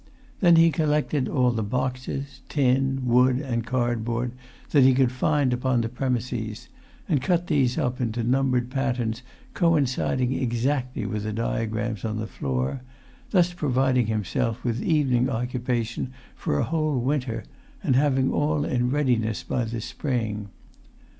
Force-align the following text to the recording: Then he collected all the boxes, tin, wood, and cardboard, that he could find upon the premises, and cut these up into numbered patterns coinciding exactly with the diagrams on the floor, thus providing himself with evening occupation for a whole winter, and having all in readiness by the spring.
Then 0.39 0.55
he 0.55 0.71
collected 0.71 1.27
all 1.29 1.51
the 1.51 1.61
boxes, 1.61 2.41
tin, 2.49 3.05
wood, 3.05 3.37
and 3.37 3.63
cardboard, 3.67 4.31
that 4.71 4.81
he 4.81 4.95
could 4.95 5.11
find 5.11 5.53
upon 5.53 5.81
the 5.81 5.89
premises, 5.89 6.69
and 7.07 7.21
cut 7.21 7.45
these 7.45 7.77
up 7.77 8.01
into 8.01 8.23
numbered 8.23 8.71
patterns 8.71 9.21
coinciding 9.53 10.33
exactly 10.33 11.05
with 11.05 11.21
the 11.21 11.31
diagrams 11.31 12.03
on 12.03 12.17
the 12.17 12.25
floor, 12.25 12.81
thus 13.29 13.53
providing 13.53 14.07
himself 14.07 14.63
with 14.63 14.81
evening 14.81 15.29
occupation 15.29 16.11
for 16.35 16.57
a 16.57 16.63
whole 16.63 16.99
winter, 16.99 17.43
and 17.83 17.95
having 17.95 18.31
all 18.31 18.65
in 18.65 18.89
readiness 18.89 19.43
by 19.43 19.65
the 19.65 19.81
spring. 19.81 20.49